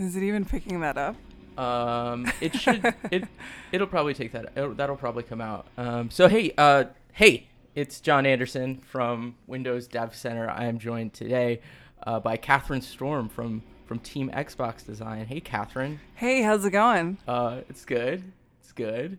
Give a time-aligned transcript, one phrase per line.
[0.00, 1.14] Is it even picking that up?
[1.58, 2.94] Um, it should.
[3.10, 3.24] it
[3.70, 4.50] it'll probably take that.
[4.56, 5.66] It'll, that'll probably come out.
[5.76, 10.48] Um, so hey, uh, hey, it's John Anderson from Windows Dev Center.
[10.48, 11.60] I am joined today
[12.04, 15.26] uh, by Kathryn Storm from from Team Xbox Design.
[15.26, 15.98] Hey, Kathryn.
[16.14, 17.18] Hey, how's it going?
[17.28, 18.24] Uh, it's good.
[18.62, 19.18] It's good.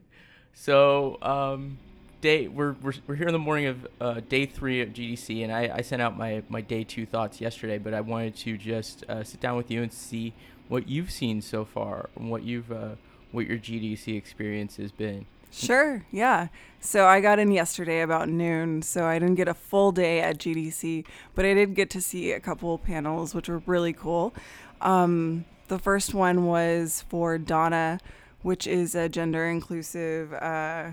[0.54, 1.78] So, um,
[2.22, 5.52] day we're, we're, we're here in the morning of uh, day three of GDC, and
[5.52, 9.04] I, I sent out my, my day two thoughts yesterday, but I wanted to just
[9.10, 10.34] uh, sit down with you and see
[10.72, 12.96] what you've seen so far and what you've uh,
[13.34, 15.26] what your GDC experience has been.
[15.52, 16.48] Sure, yeah.
[16.80, 20.38] So I got in yesterday about noon, so I didn't get a full day at
[20.38, 24.34] GDC, but I did get to see a couple panels, which were really cool.
[24.80, 28.00] Um, the first one was for Donna,
[28.42, 30.32] which is a gender inclusive.
[30.32, 30.92] Uh,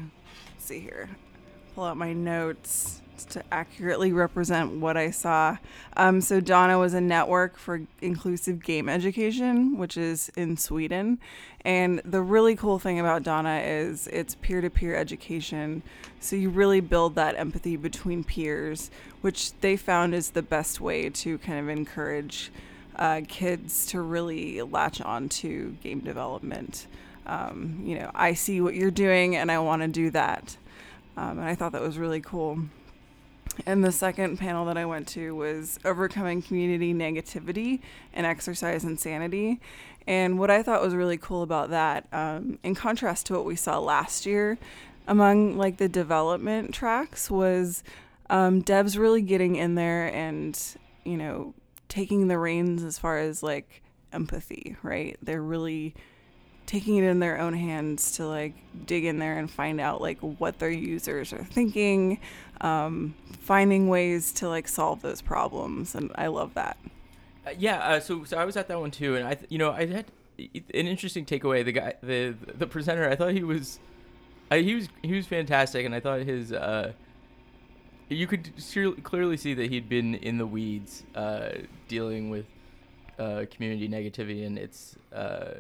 [0.54, 1.08] let's see here,
[1.76, 5.58] pull out my notes to accurately represent what I saw.
[5.96, 11.18] Um, so Donna was a network for inclusive game education, which is in Sweden.
[11.64, 15.82] And the really cool thing about Donna is it's peer-to-peer education.
[16.20, 21.10] So you really build that empathy between peers, which they found is the best way
[21.10, 22.50] to kind of encourage
[22.96, 26.86] uh, kids to really latch on to game development.
[27.26, 30.56] Um, you know, I see what you're doing and I want to do that.
[31.16, 32.60] Um, and I thought that was really cool.
[33.66, 37.80] And the second panel that I went to was overcoming community negativity
[38.12, 39.60] and exercise insanity.
[40.06, 43.56] And what I thought was really cool about that, um, in contrast to what we
[43.56, 44.58] saw last year,
[45.06, 47.82] among like the development tracks was
[48.30, 51.54] um, devs really getting in there and you know
[51.88, 55.16] taking the reins as far as like empathy, right?
[55.22, 55.94] They're really
[56.68, 58.52] taking it in their own hands to like
[58.86, 62.20] dig in there and find out like what their users are thinking,
[62.60, 66.76] um, finding ways to like solve those problems, and I love that.
[67.46, 69.72] Uh, yeah, uh, so so I was at that one too, and I you know
[69.72, 70.04] I had
[70.38, 71.64] an interesting takeaway.
[71.64, 73.80] The guy, the the presenter, I thought he was,
[74.50, 76.52] I, he was he was fantastic, and I thought his.
[76.52, 76.92] Uh,
[78.10, 78.52] you could
[79.02, 81.50] clearly see that he'd been in the weeds, uh,
[81.88, 82.46] dealing with
[83.18, 85.54] uh, community negativity, and its uh,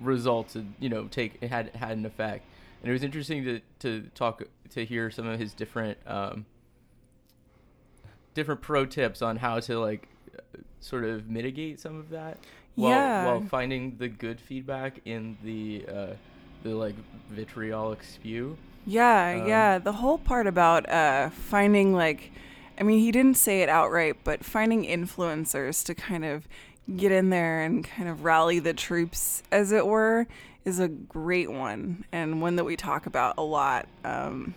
[0.00, 0.56] results.
[0.78, 2.44] You know, take it had had an effect,
[2.82, 6.46] and it was interesting to to talk to hear some of his different um,
[8.34, 10.08] different pro tips on how to like
[10.80, 12.38] sort of mitigate some of that
[12.74, 13.26] while, yeah.
[13.26, 16.14] while finding the good feedback in the uh,
[16.62, 16.96] the like
[17.30, 18.56] vitriolic spew.
[18.86, 19.78] Yeah, Um, yeah.
[19.78, 22.32] The whole part about uh, finding like,
[22.78, 26.46] I mean, he didn't say it outright, but finding influencers to kind of
[26.96, 30.26] get in there and kind of rally the troops, as it were,
[30.64, 33.86] is a great one and one that we talk about a lot.
[34.04, 34.54] Um,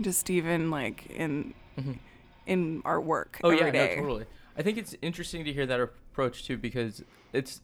[0.00, 1.98] just even like in Mhm.
[2.46, 3.40] in our work.
[3.42, 3.94] Oh every yeah, day.
[3.96, 4.24] no, totally.
[4.56, 7.02] I think it's interesting to hear that approach too because
[7.32, 7.60] it's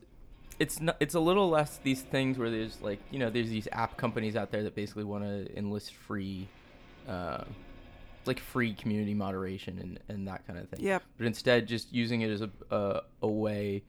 [0.59, 3.69] it's not it's a little less these things where there's like you know there's these
[3.73, 6.49] app companies out there that basically want to enlist free,
[7.09, 7.45] uh,
[8.27, 10.81] like free community moderation and and that kind of thing.
[10.81, 10.99] Yeah.
[11.19, 13.83] But instead, just using it as a a, a way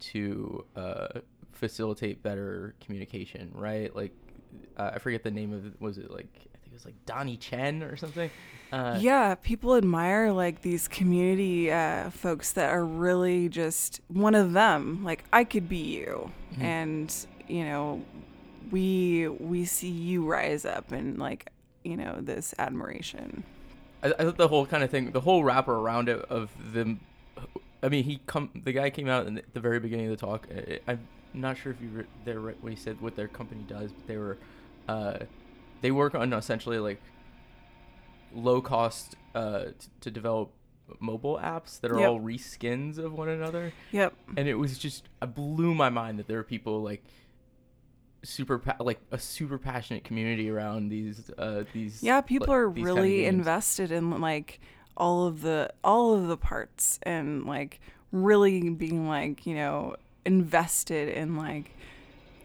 [0.00, 1.08] to uh,
[1.52, 3.94] facilitate better communication, right?
[3.94, 4.12] Like
[4.76, 5.72] uh, I forget the name of it.
[5.80, 8.30] Was it like I think it was like Donnie Chen or something?
[8.72, 14.52] Uh, yeah, people admire like these community uh, folks that are really just one of
[14.52, 15.02] them.
[15.04, 16.62] Like I could be you, Mhm.
[16.62, 18.02] and you know,
[18.70, 21.50] we we see you rise up and like
[21.84, 23.42] you know this admiration.
[24.02, 26.96] I, I thought the whole kind of thing, the whole wrapper around it of the,
[27.82, 28.50] I mean, he come.
[28.64, 30.46] The guy came out in the, the very beginning of the talk.
[30.54, 33.64] I, I'm not sure if you were there right when he said what their company
[33.68, 34.38] does, but they were,
[34.88, 35.18] uh,
[35.80, 37.00] they work on essentially like
[38.34, 40.52] low cost uh, t- to develop
[40.98, 42.08] mobile apps that are Yep.
[42.08, 44.12] all reskins of one another, Yep.
[44.36, 47.02] and it was just it blew my mind that there are people like
[48.22, 52.68] super pa- like a super passionate community around these uh these Yeah, people like, are
[52.74, 54.60] these kind of really invested in like
[54.96, 57.80] all of the all of the parts and like
[58.12, 61.70] really being like, you know, invested in like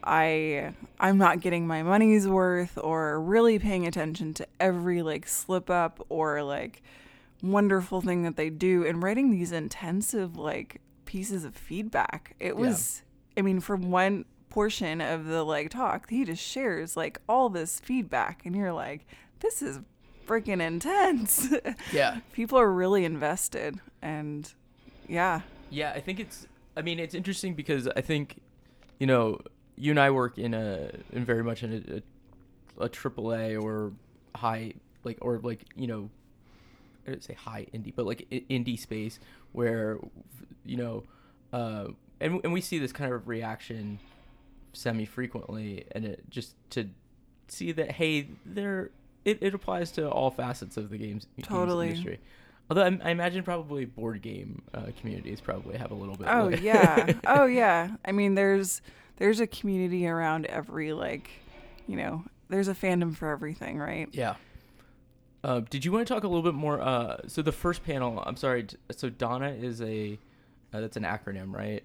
[0.04, 5.70] I I'm not getting my money's worth or really paying attention to every like slip
[5.70, 6.82] up or like
[7.42, 12.36] wonderful thing that they do and writing these intensive like pieces of feedback.
[12.40, 13.02] It was
[13.38, 14.26] I mean from one
[14.56, 19.06] portion of the like talk, he just shares like all this feedback and you're like
[19.42, 19.82] this is
[20.26, 21.54] freaking intense.
[21.92, 24.54] yeah People are really invested and
[25.10, 25.42] yeah.
[25.70, 26.48] Yeah, I think it's.
[26.78, 28.40] I mean, it's interesting because I think,
[28.98, 29.40] you know,
[29.76, 32.04] you and I work in a in very much in
[32.80, 33.92] a, a, a AAA or
[34.38, 34.74] high
[35.04, 36.10] like or like you know,
[37.06, 39.20] I didn't say high indie, but like indie space
[39.52, 40.00] where,
[40.66, 41.04] you know,
[41.52, 41.88] uh,
[42.22, 44.00] and and we see this kind of reaction
[44.76, 46.90] semi frequently, and it just to
[47.48, 48.92] see that hey, there
[49.26, 51.90] it, it applies to all facets of the games, games Totally.
[51.90, 52.20] industry.
[52.70, 56.28] Although I, I imagine probably board game uh, communities probably have a little bit.
[56.30, 57.14] Oh yeah.
[57.28, 57.92] oh yeah.
[58.06, 58.82] I mean, there's
[59.18, 61.30] there's a community around every like,
[61.88, 64.10] you know, there's a fandom for everything, right?
[64.12, 64.36] Yeah.
[65.44, 66.82] Uh, did you want to talk a little bit more?
[66.82, 68.66] Uh, so the first panel, I'm sorry.
[68.96, 70.18] So Donna is a,
[70.74, 71.84] uh, that's an acronym, right?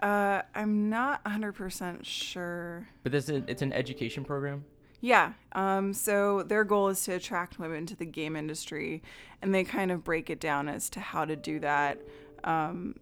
[0.00, 2.88] Uh, I'm not 100% sure.
[3.02, 4.64] But this is it's an education program.
[5.00, 5.32] Yeah.
[5.52, 9.02] Um, so their goal is to attract women to the game industry,
[9.40, 11.98] and they kind of break it down as to how to do that.
[12.44, 12.96] Um,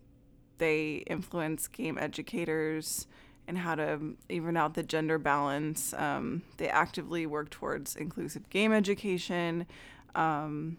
[0.59, 3.06] they influence game educators
[3.47, 5.94] and how to even out the gender balance.
[5.94, 9.67] Um, they actively work towards inclusive game education.
[10.15, 10.77] Um,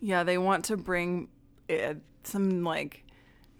[0.00, 1.28] yeah, they want to bring
[1.68, 1.94] uh,
[2.24, 3.04] some like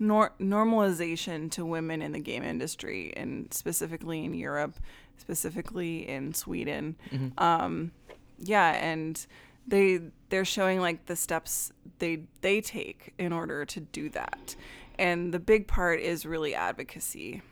[0.01, 4.81] nor- normalization to women in the game industry, and specifically in Europe,
[5.19, 6.97] specifically in Sweden.
[7.39, 7.93] Um,
[8.39, 9.25] yeah, and
[9.69, 10.01] they
[10.31, 14.57] they're showing like the steps they they take in order to do that,
[14.99, 17.43] and the big part is really advocacy.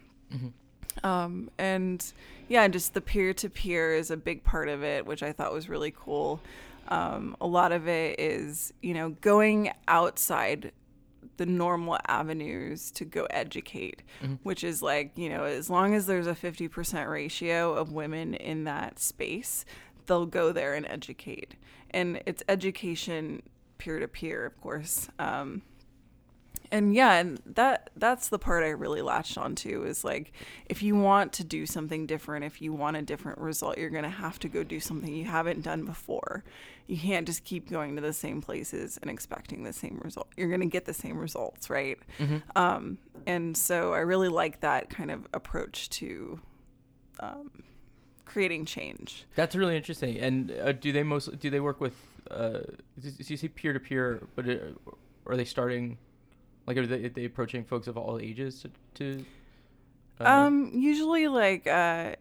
[1.04, 2.12] Um, and
[2.48, 5.52] yeah, just the peer to peer is a big part of it, which I thought
[5.52, 6.40] was really cool.
[6.88, 10.72] Um, a lot of it is, you know, going outside
[11.38, 14.02] the normal avenues to go educate,
[14.42, 18.64] which is like, you know, as long as there's a 50% ratio of women in
[18.64, 19.64] that space,
[20.06, 21.54] they'll go there and educate.
[21.90, 23.42] And it's education
[23.78, 25.08] peer to peer, of course.
[25.18, 25.62] Um,
[26.70, 30.32] and yeah and that that's the part i really latched onto is like
[30.66, 34.04] if you want to do something different if you want a different result you're going
[34.04, 36.44] to have to go do something you haven't done before
[36.86, 40.48] you can't just keep going to the same places and expecting the same result you're
[40.48, 41.98] going to get the same results right
[42.56, 46.40] um, and so i really like that kind of approach to
[47.20, 47.50] um,
[48.28, 50.18] creating change That's really interesting.
[50.18, 51.94] And uh, do they mostly do they work with?
[52.30, 52.60] Uh,
[53.00, 54.22] do you see peer to peer?
[54.36, 54.76] But it,
[55.26, 55.98] are they starting?
[56.68, 58.70] Like, are they, are they approaching folks of all ages to?
[58.94, 59.24] to
[60.20, 62.14] uh, Um, usually like uh,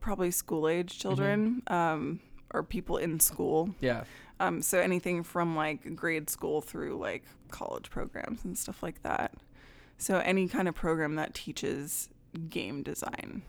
[0.00, 2.20] probably school age children, um,
[2.52, 3.74] or people in school.
[3.80, 4.04] yeah.
[4.40, 9.32] Um, so anything from like grade school through like college programs and stuff like that.
[9.98, 12.08] So any kind of program that teaches
[12.50, 13.42] game design.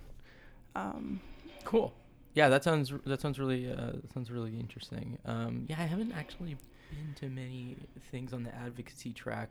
[0.76, 1.20] Um,
[1.66, 1.94] Cool.
[2.36, 5.18] Yeah, that sounds that sounds really uh, that sounds really interesting.
[5.26, 6.58] Um, yeah, I haven't actually
[6.92, 7.76] been to many
[8.12, 9.50] things on the advocacy track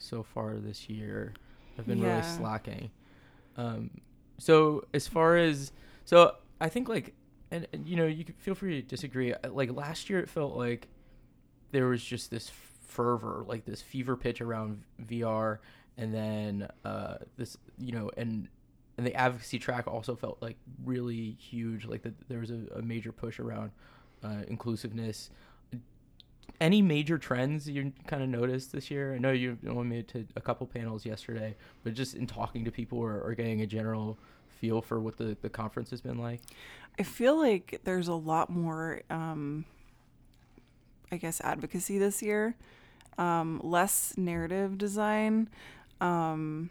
[0.00, 1.34] so far this year.
[1.78, 2.90] I've been really slacking.
[3.56, 3.90] Um,
[4.38, 5.72] so as far as
[6.04, 7.14] so, I think like,
[7.50, 9.32] and, and you know, you can feel free to disagree.
[9.32, 10.88] Uh, Like last year, it felt like
[11.72, 12.50] there was just this
[12.88, 15.58] fervor, like this fever pitch around VR,
[15.96, 18.48] and then uh, this, you know, and
[18.98, 21.86] and the advocacy track also felt like really huge.
[21.86, 23.70] Like that there was a, a major push around
[24.22, 25.30] uh, inclusiveness.
[26.60, 29.14] Any major trends you kind of noticed this year?
[29.14, 32.64] I know you only made it to a couple panels yesterday, but just in talking
[32.66, 34.18] to people or, or getting a general
[34.60, 36.40] feel for what the, the conference has been like.
[36.98, 39.64] I feel like there's a lot more, um,
[41.10, 42.54] I guess, advocacy this year,
[43.16, 45.48] um, less narrative design.
[46.00, 46.70] Um,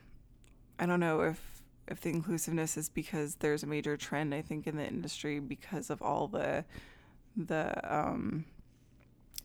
[0.78, 1.40] I don't know if
[1.88, 5.90] if the inclusiveness is because there's a major trend I think in the industry because
[5.90, 6.64] of all the
[7.36, 8.46] the um,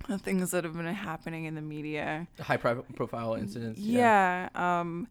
[0.09, 2.27] the things that have been happening in the media.
[2.41, 3.81] High profile incidents.
[3.81, 4.49] Yeah.
[4.55, 5.09] Um,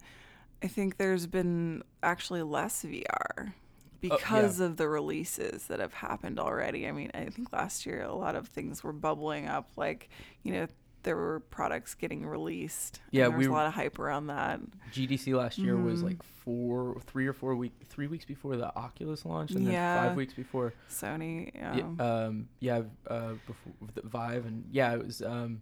[0.64, 3.54] I think there's been actually less VR
[4.02, 6.88] because of the releases that have happened already.
[6.88, 10.10] I mean, I think last year a lot of things were bubbling up, like
[10.44, 10.68] you know
[11.04, 13.00] there were products getting released.
[13.12, 14.60] Yeah, there was we a lot of hype around that.
[14.92, 16.06] GDC last year was Mhm.
[16.06, 20.16] like four, three or four week, three weeks before the Oculus launch, and then five
[20.16, 21.54] weeks before Sony.
[21.56, 25.62] Yeah, Um, um, yeah, uh, before the Vive, and yeah, it was, um,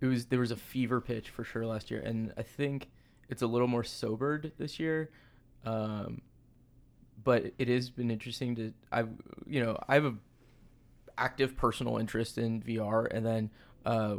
[0.00, 2.90] it was there was a fever pitch for sure last year, and I think
[3.28, 5.10] it's a little more sobered this year,
[5.64, 6.20] um,
[7.24, 9.08] but it has been interesting to I've,
[9.46, 10.14] you know, I have a
[11.18, 13.50] active personal interest in VR, and then,
[13.86, 14.16] uh,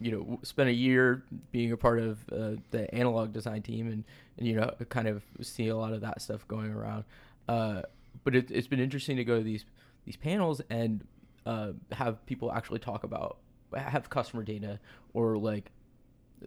[0.00, 4.04] you know, spent a year being a part of uh, the analog design team, and
[4.38, 7.04] and you know, kind of see a lot of that stuff going around.
[7.48, 7.82] Uh,
[8.24, 9.64] but it, it's been interesting to go to these
[10.04, 11.06] these panels and
[11.46, 13.38] uh, have people actually talk about
[13.74, 14.78] have customer data
[15.12, 15.70] or like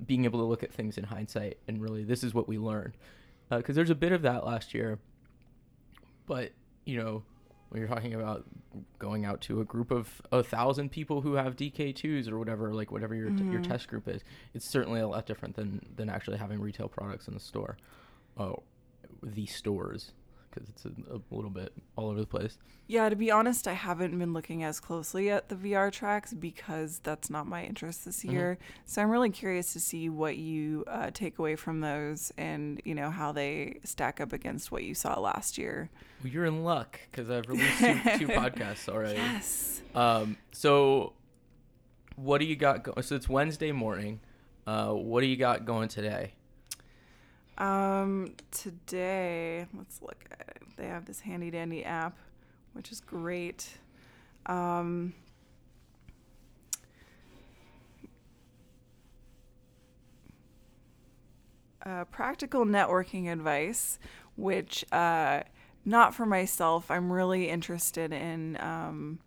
[0.06, 2.94] being able to look at things in hindsight and really this is what we learned
[3.50, 5.00] because there's a bit of that last year
[6.26, 6.52] but
[6.86, 7.24] you know
[7.70, 8.46] when you're talking about
[9.00, 12.92] going out to a group of a thousand people who have DK2s or whatever, like
[12.92, 13.64] whatever your t- your mm-hmm.
[13.64, 17.34] test group is, it's certainly a lot different than than actually having retail products in
[17.34, 17.78] the store.
[18.38, 18.64] Oh,
[19.24, 20.14] the stores,
[20.60, 22.58] because it's a, a little bit all over the place.
[22.88, 27.00] Yeah, to be honest, I haven't been looking as closely at the VR tracks because
[27.00, 28.32] that's not my interest this Mhm.
[28.32, 28.58] year.
[28.86, 32.96] So I'm really curious to see what you uh, take away from those and, you
[32.96, 35.90] know, how they stack up against what you saw last year.
[36.24, 39.18] Well, you're in luck because I've released two, two podcasts already.
[39.18, 39.82] Yes.
[39.94, 41.14] Um, so
[42.16, 42.84] what do you got?
[42.84, 44.22] Go- so it's Wednesday morning.
[44.66, 46.34] Uh, what do you got going today?
[47.58, 50.62] Um, today, let's look at it.
[50.78, 52.18] They have this handy dandy app,
[52.74, 53.78] which is great.
[54.46, 55.14] Um,
[61.84, 63.98] uh, practical networking advice,
[64.36, 65.42] which uh,
[65.84, 66.92] not for myself.
[66.92, 69.20] I'm really interested in um,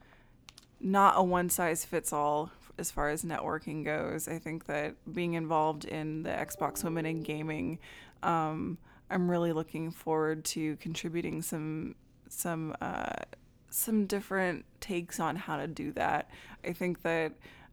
[0.81, 4.29] not a one size fits all as far as networking goes.
[4.29, 7.79] I think that being involved in the Xbox Women in Gaming,
[8.23, 8.79] um,
[9.11, 11.95] I'm really looking forward to contributing some
[12.29, 13.13] some uh,
[13.71, 16.31] some different takes on how to do that.
[16.65, 17.33] I think that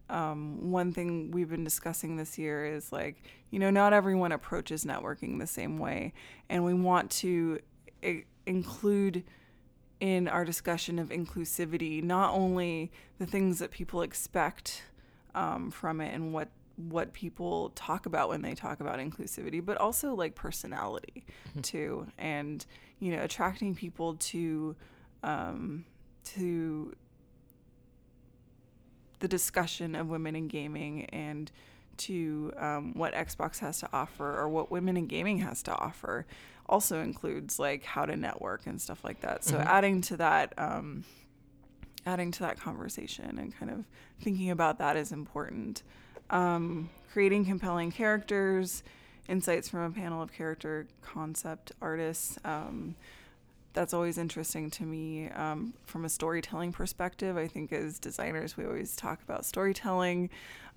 [0.10, 4.86] um, one thing we've been discussing this year is like, you know, not everyone approaches
[4.86, 6.14] networking the same way.
[6.50, 7.60] And we want to
[8.04, 9.24] I- include
[10.00, 14.84] in our discussion of inclusivity not only the things that people expect
[15.34, 19.78] um, from it and what what people talk about when they talk about inclusivity, but
[19.78, 21.26] also like personality
[21.64, 22.66] too, and
[23.00, 24.76] you know, attracting people to
[25.24, 25.86] um,
[26.24, 26.96] to
[29.20, 31.52] the discussion of women in gaming and
[31.98, 36.28] to um, what Xbox has to offer or what women in gaming has to offer
[36.70, 39.44] also includes like how to network and stuff like that.
[39.44, 39.66] So Mhm.
[39.66, 41.06] adding to that, um,
[42.08, 43.86] adding to that conversation and kind of
[44.22, 45.84] thinking about that is important.
[46.30, 48.82] Um, creating compelling characters,
[49.28, 52.40] insights from a panel of character concept artists.
[52.46, 52.96] Um,
[53.74, 57.38] that's always interesting to me um, from a storytelling perspective.
[57.38, 60.30] I think as designers, we always talk about storytelling.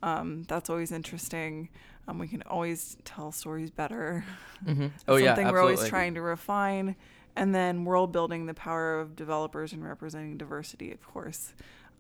[0.03, 1.69] Um, that's always interesting.
[2.09, 4.25] Um, we can always tell stories better.
[4.67, 4.89] Mm-hmm.
[5.09, 6.97] Oh yeah, something we're always trying to refine.
[7.41, 11.55] And then world building, the power of developers and representing diversity, of course.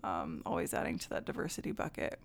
[0.04, 2.20] Um, always adding to that diversity bucket.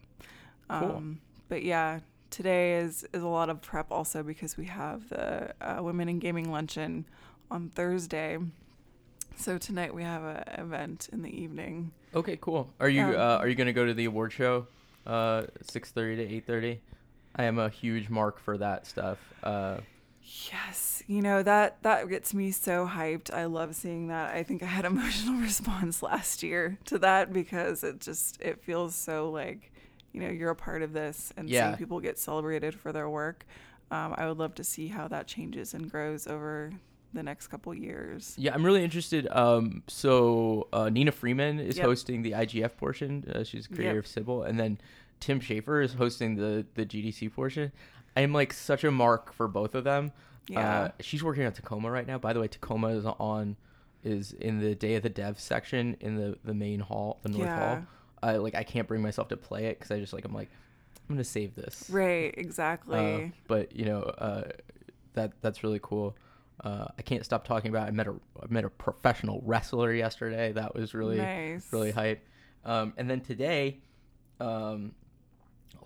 [0.70, 0.78] Cool.
[0.78, 5.54] Um, but yeah, today is, is a lot of prep also because we have the
[5.62, 7.06] uh, Women in Gaming Luncheon
[7.50, 8.38] on Thursday.
[9.38, 11.92] So tonight we have an event in the evening.
[12.14, 12.70] Okay, cool.
[12.80, 14.68] Are you Um, uh, are you gonna go to the award show,
[15.06, 16.82] uh, six thirty to eight thirty?
[17.36, 19.20] I am a huge mark for that stuff.
[19.44, 19.78] Uh,
[20.52, 23.32] Yes, you know that that gets me so hyped.
[23.32, 24.34] I love seeing that.
[24.36, 28.96] I think I had emotional response last year to that because it just it feels
[28.96, 29.72] so like,
[30.14, 31.68] you know, you're a part of this and Yeah.
[31.68, 33.46] seeing people get celebrated for their work.
[33.92, 36.72] Um, I would love to see how that changes and grows over
[37.14, 38.34] the next couple years.
[38.38, 39.28] yeah, I'm really interested.
[39.32, 41.86] Um, so uh, Nina Freeman is Yep.
[41.86, 43.24] hosting the IGF portion.
[43.34, 44.06] Uh, she's the creator Yep.
[44.06, 44.80] of Cibele, and then
[45.22, 47.72] Tim Schafer is hosting the the GDC portion.
[48.16, 50.12] I am like such a mark for both of them.
[50.48, 50.80] Yeah.
[50.82, 52.18] Uh, she's working on Tacoma right now.
[52.18, 53.58] By the way, Tacoma is on
[54.04, 57.46] is in the Day of the Dev section in the the main hall, the North
[57.46, 57.76] Yeah.
[57.76, 57.86] Hall.
[58.24, 60.50] I like I can't bring myself to play it because I just like I'm like
[61.10, 61.88] I'm gonna save this.
[61.92, 63.32] right, Uh, exactly.
[63.48, 64.44] but you know uh,
[65.14, 66.16] that that's really cool.
[66.64, 67.88] Uh, I can't stop talking about.
[67.88, 67.90] It.
[67.90, 70.52] I met a I met a professional wrestler yesterday.
[70.54, 71.68] That was really nice.
[71.74, 72.26] really hype.
[72.64, 73.80] Um, and then today,
[74.40, 74.94] um,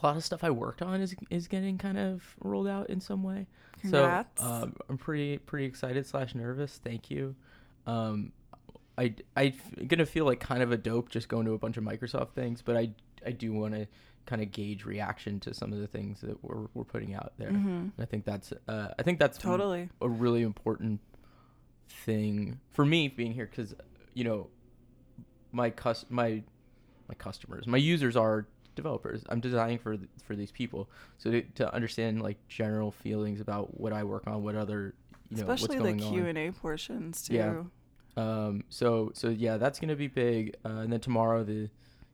[0.01, 3.00] a lot of stuff I worked on is is getting kind of rolled out in
[3.01, 3.48] some way.
[3.81, 4.41] Congrats.
[4.41, 6.79] So um, I'm pretty pretty excited slash nervous.
[6.83, 7.36] Thank you.
[7.88, 8.31] Um,
[8.98, 9.53] I I
[9.88, 12.62] gonna feel like kind of a dope just going to a bunch of Microsoft things,
[12.62, 12.91] but I
[13.25, 13.88] I do want to
[14.25, 17.51] kind of gauge reaction to some of the things that we're we're putting out there.
[17.51, 17.91] Mhm.
[17.98, 19.89] I think that's uh, I think that's Totally.
[20.01, 21.00] a really important
[21.89, 23.74] thing for me being here because
[24.13, 24.48] you know
[25.51, 26.43] my cus my
[27.07, 28.45] my customers my users are
[28.79, 29.24] developers.
[29.29, 30.89] I'm designing for for these people.
[31.17, 34.93] So to, to understand like general feelings about what i work on what other
[35.29, 37.33] you know Especially the Q and A portions too.
[37.36, 37.63] Yeah.
[38.17, 40.55] um so so yeah that's gonna be big.
[40.65, 41.69] Uh, and then tomorrow the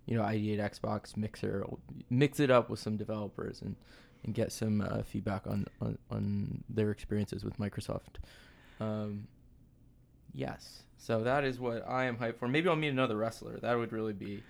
[0.08, 1.66] you know ideate xbox mixer
[2.10, 3.76] mix it up with some developers and
[4.24, 8.16] and get some uh, feedback on, on on their experiences with microsoft.
[8.80, 9.28] Um
[10.34, 10.82] yes.
[10.98, 12.48] So that is what i am hyped for.
[12.48, 13.58] Maybe i'll meet another wrestler.
[13.62, 14.44] That would really be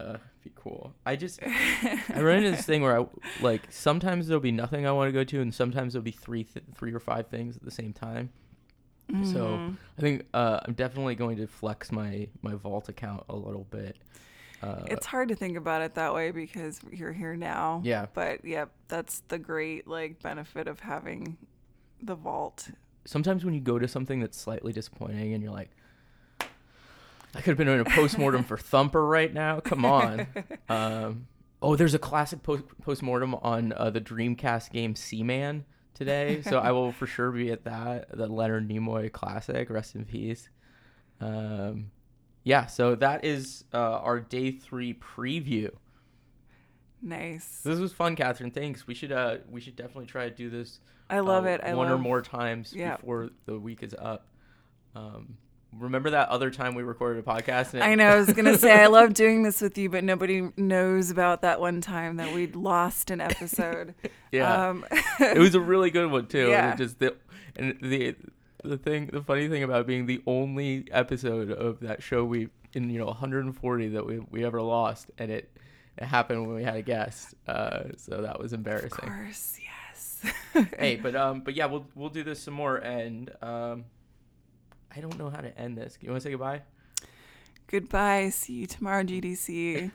[0.00, 3.04] uh be cool i just i run into this thing where i
[3.42, 6.44] like sometimes there'll be nothing i want to go to and sometimes there'll be three
[6.44, 8.30] th- three or five things at the same time
[9.24, 9.76] So Mhm.
[9.98, 13.96] I think uh, I'm definitely going to flex my my vault account a little bit.
[14.62, 17.80] Uh, it's hard to think about it that way because you're here now.
[17.82, 18.06] yeah.
[18.14, 21.36] But yep, that's the great like benefit of having
[22.00, 22.70] the vault.
[23.04, 25.70] Sometimes when you go to something that's slightly disappointing and you're like,
[27.34, 29.60] I could have been doing a postmortem for Thumper right now.
[29.60, 30.26] Come on.
[30.68, 31.26] Um,
[31.60, 36.70] oh, there's a classic post postmortem on uh, the Dreamcast game Seaman today, so I
[36.70, 38.16] will for sure be at that.
[38.16, 39.68] The Leonard Nimoy classic.
[39.68, 40.48] Rest in peace.
[41.20, 41.90] Um,
[42.44, 45.70] yeah, so that is uh, our day three preview.
[47.02, 47.62] Nice.
[47.64, 48.52] This was fun, Kathryn.
[48.52, 48.86] Thanks.
[48.86, 50.80] We should uh we should definitely try to do this.
[51.08, 51.60] I love uh, it.
[51.62, 52.96] I one love or more times yeah.
[52.96, 54.26] before the week is up.
[54.94, 55.38] Um,
[55.78, 57.72] remember that other time we recorded a podcast?
[57.74, 58.08] And it- I know.
[58.08, 61.60] I was gonna say I love doing this with you, but nobody knows about that
[61.60, 63.94] one time that we lost an episode.
[64.32, 64.84] yeah, Um,
[65.20, 66.48] it was a really good one too.
[66.48, 66.72] Yeah.
[66.72, 67.16] And it just the
[67.56, 68.16] and the
[68.64, 72.90] the thing the funny thing about being the only episode of that show we in
[72.90, 75.50] you know 140 that we we ever lost, and it
[75.98, 77.34] it happened when we had a guest.
[77.48, 78.90] Uh, so that was embarrassing.
[79.02, 80.66] of course, yes.
[80.78, 83.84] hey, but um, but yeah, we'll we'll do this some more, and um,
[84.94, 85.98] I don't know how to end this.
[86.00, 86.62] You want to say goodbye?
[87.66, 88.30] Goodbye.
[88.30, 89.90] See you tomorrow, GDC.